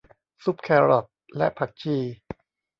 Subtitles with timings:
[0.43, 1.05] ซุปแครอท
[1.37, 1.95] และผักชี